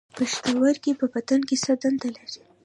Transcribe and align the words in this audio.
پښتورګي 0.17 0.93
په 0.99 1.05
بدن 1.13 1.41
کې 1.47 1.55
څه 1.63 1.73
دنده 1.81 2.09
لري 2.15 2.39